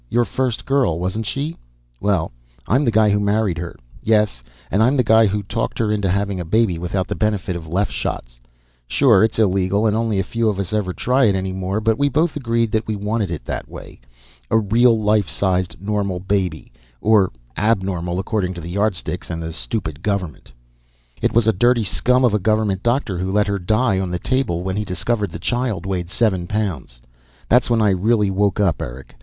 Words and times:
Your 0.09 0.25
first 0.25 0.65
girl, 0.65 0.97
wasn't 0.97 1.27
she? 1.27 1.55
Well, 1.99 2.31
I'm 2.67 2.85
the 2.85 2.89
guy 2.91 3.09
who 3.11 3.19
married 3.19 3.59
her. 3.59 3.75
Yes, 4.01 4.41
and 4.71 4.81
I'm 4.81 4.97
the 4.97 5.03
guy 5.03 5.27
who 5.27 5.43
talked 5.43 5.77
her 5.77 5.91
into 5.91 6.09
having 6.09 6.39
a 6.39 6.43
baby 6.43 6.79
without 6.79 7.07
the 7.07 7.13
benefit 7.13 7.55
of 7.55 7.67
Leff 7.67 7.91
shots. 7.91 8.41
Sure, 8.87 9.23
it's 9.23 9.37
illegal, 9.37 9.85
and 9.85 9.95
only 9.95 10.17
a 10.17 10.23
few 10.23 10.49
of 10.49 10.57
us 10.57 10.73
ever 10.73 10.91
try 10.91 11.25
it 11.25 11.35
any 11.35 11.53
more, 11.53 11.79
but 11.79 11.99
we 11.99 12.09
both 12.09 12.35
agreed 12.35 12.71
that 12.71 12.87
we 12.87 12.95
wanted 12.95 13.29
it 13.29 13.45
that 13.45 13.69
way. 13.69 14.01
A 14.49 14.57
real, 14.57 14.99
life 14.99 15.29
sized, 15.29 15.75
normal 15.79 16.19
baby. 16.19 16.71
Or 16.99 17.31
abnormal, 17.55 18.17
according 18.17 18.55
to 18.55 18.61
the 18.61 18.71
Yardsticks 18.71 19.29
and 19.29 19.43
the 19.43 19.53
stupid 19.53 20.01
government. 20.01 20.51
"It 21.21 21.31
was 21.33 21.47
a 21.47 21.53
dirty 21.53 21.83
scum 21.83 22.25
of 22.25 22.33
a 22.33 22.39
government 22.39 22.81
doctor 22.81 23.19
who 23.19 23.29
let 23.29 23.45
her 23.45 23.59
die 23.59 23.99
on 23.99 24.09
the 24.09 24.17
table 24.17 24.63
when 24.63 24.77
he 24.77 24.83
discovered 24.83 25.29
the 25.29 25.37
child 25.37 25.85
weighed 25.85 26.09
seven 26.09 26.47
pounds. 26.47 27.01
That's 27.49 27.69
when 27.69 27.83
I 27.83 27.91
really 27.91 28.31
woke 28.31 28.59
up, 28.59 28.81
Eric. 28.81 29.15